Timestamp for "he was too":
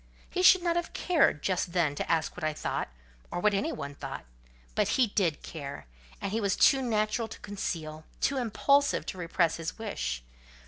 6.31-6.81